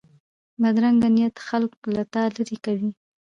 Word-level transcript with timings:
بدرنګه 0.61 1.09
نیت 1.15 1.35
خلک 1.47 1.73
له 1.95 2.03
تا 2.13 2.21
لرې 2.35 2.57
کوي 2.65 2.89